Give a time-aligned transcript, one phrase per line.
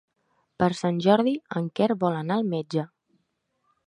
[0.61, 2.87] Per Sant Jordi en Quer vol anar al metge.